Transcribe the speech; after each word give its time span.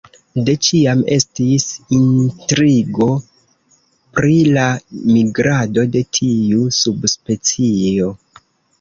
De 0.45 0.53
ĉiam 0.67 1.03
estis 1.15 1.65
intrigo 1.97 3.09
pri 4.19 4.41
la 4.59 4.67
migrado 5.15 5.87
de 5.99 6.05
tiu 6.21 6.67
subspecio. 6.83 8.15